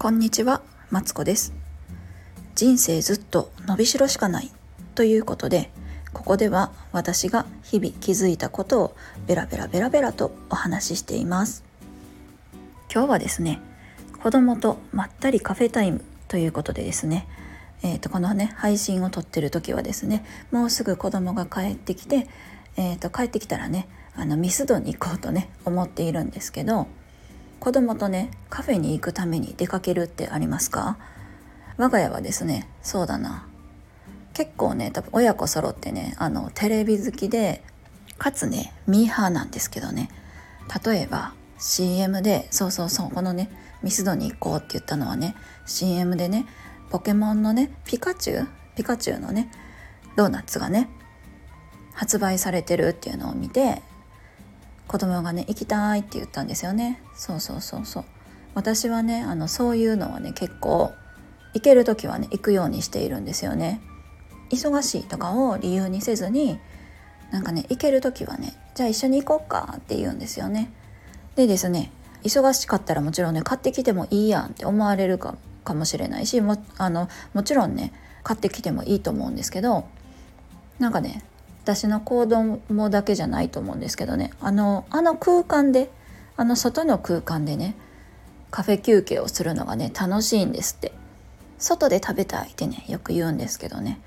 [0.00, 1.52] こんにちは、マツコです。
[2.54, 4.52] 人生ずっと伸びしろしかない
[4.94, 5.72] ということで、
[6.12, 8.96] ここでは私が日々気づいたことを
[9.26, 11.64] ベラベラベラベラとお話ししています。
[12.94, 13.60] 今日はですね、
[14.22, 17.26] 子供とまったりカフェタイムということでですね、
[17.82, 22.28] えー、とこのね配信を撮ってる時はですねもうすぐ子供が帰ってきて、
[22.76, 26.86] えー、と帰ってきたらねあのミスドに行こうとね思っているんですけど
[27.60, 30.96] 子供とねカフェに行くために出かけるってありますか？
[31.76, 33.46] 我が家はですねそうだな。
[34.32, 37.62] 結構ね多分親子揃ってねあのテレビ好きで
[38.18, 40.08] かつねミーハーなんですけどね。
[40.84, 43.50] 例えば CM でそうそうそうこのね
[43.82, 45.34] ミスドに行こうって言ったのはね
[45.66, 46.46] CM でね
[46.90, 49.50] ポケモンのねピカチュウピカチュウのね
[50.16, 50.88] ドーナツがね
[51.94, 53.82] 発売されてるっていうのを見て
[54.88, 57.02] 子供がね行きたいって言ったんですよね。
[57.14, 58.04] そうそうそうそう。
[58.54, 60.92] 私はねあのそういうのはね結構
[61.54, 63.80] 行ける時はね行くようにしているんですよね。
[64.50, 66.58] 忙しいとかを理由にせずに
[67.30, 70.72] なんかね行ける時はねじゃあ一緒に行こうかって言うんですよね。
[71.36, 71.92] でですね
[72.24, 77.92] 忙しかったらもちろんね買ってきてもいいやんって思われるかかもしれないしもあのもちろんね
[78.22, 79.86] 買ってきてもいいと思うんですけど
[80.78, 81.22] なんかね
[81.68, 84.30] 私の行動もだけじゃないと思うんですけどね。
[84.40, 85.90] あのあの空間で
[86.38, 87.74] あの外の空間でね
[88.50, 90.92] カフェ休憩をするのがね楽しいんですって。
[91.58, 94.00] 外で食べたいってねよく言うんですけどね。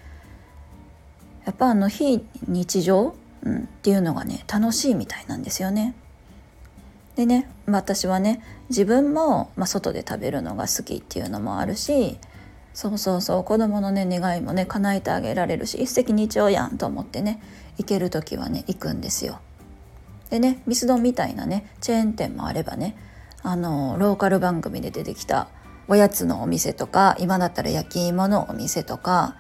[1.45, 5.93] やっぱあの非日常、うん、っていうのがね楽しいみたいなんですよね。
[7.15, 12.17] でね私はね自分も、まあ、外で食べるのが好きっていうのもあるし
[12.73, 17.41] そうそうそう子供のね願いもね叶えてあげられるし一石二鳥やんと思ってね
[17.77, 19.39] 行ける時はね行くんですよ。
[20.29, 22.95] でねミスドみたいなねチェーン店もあればね
[23.43, 25.49] あのローカル番組で出てきた
[25.87, 29.35] おやつのお店とか今だったら焼き芋のお店とか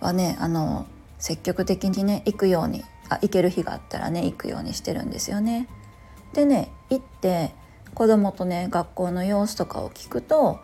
[0.00, 0.86] はねあの
[1.18, 5.68] 積極的にね行くようにあ行ける日があったらね行くようにしてるんですよね。
[6.34, 7.54] でね行って
[7.94, 10.60] 子供とね学校の様子とかを聞くと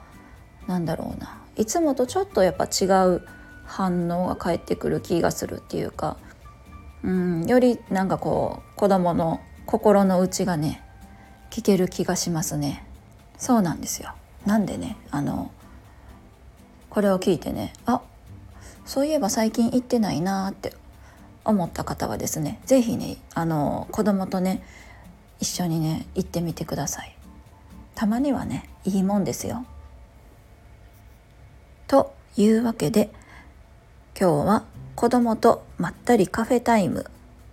[0.66, 3.22] なんだろうないつもとちょっとやっぱ違う
[3.65, 6.16] 反応が返ってくる気がするっていうか、
[7.03, 10.83] うん、よりなんかこう子供の心の内がね
[11.50, 12.84] 聞ける気がしますね。
[13.39, 14.12] そうなんですよ。
[14.47, 15.50] なんでねあの
[16.89, 18.03] これを聞いてねあ
[18.84, 20.75] そういえば最近行ってないなって
[21.44, 24.62] 思った方はですね是非ねあの子供とね
[25.39, 27.16] 一緒にね行ってみてください。
[27.94, 29.65] たまにはねいいもんですよ。
[32.36, 33.10] いうわけで
[34.18, 34.64] 今日は
[34.94, 37.06] 子供とまったりカフェタイム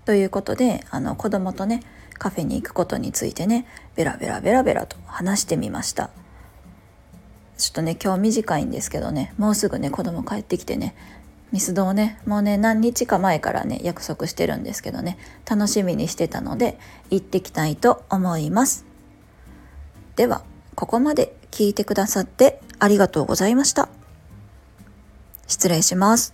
[0.06, 1.82] ということであの子供とね
[2.18, 3.66] カフェに行くことについてね
[3.96, 6.10] ベラベラベラベラと話してみました。
[7.58, 10.96] ちょっとね今日短いんですけどねもうすぐね子供帰ってきてね
[11.52, 15.18] ミスドをねもうね何日か前からね約束してるんですけどね
[15.50, 16.78] 楽しみにしてたので
[17.10, 18.86] 行ってきたいと思います。
[20.16, 20.44] では
[20.76, 23.90] ここまで聞いてくださってありがとうございました。
[25.48, 26.34] 失礼します。